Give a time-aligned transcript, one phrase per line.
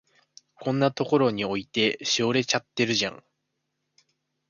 [0.59, 3.23] こんなとこに置いて、しおれちゃってるじゃん。